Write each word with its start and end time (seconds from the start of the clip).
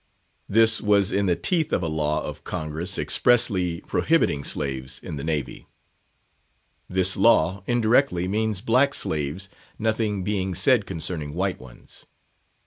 This 0.49 0.81
was 0.81 1.11
in 1.11 1.27
the 1.27 1.35
teeth 1.35 1.71
of 1.71 1.83
a 1.83 1.87
law 1.87 2.23
of 2.23 2.43
Congress 2.43 2.97
expressly 2.97 3.81
prohibiting 3.81 4.43
slaves 4.43 4.97
in 4.97 5.15
the 5.15 5.23
Navy. 5.23 5.67
This 6.89 7.15
law, 7.15 7.61
indirectly, 7.67 8.27
means 8.27 8.61
black 8.61 8.95
slaves, 8.95 9.47
nothing 9.77 10.23
being 10.23 10.55
said 10.55 10.87
concerning 10.87 11.35
white 11.35 11.59
ones. 11.59 12.07